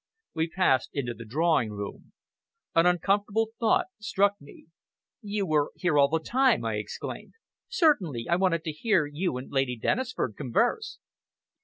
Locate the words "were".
5.45-5.73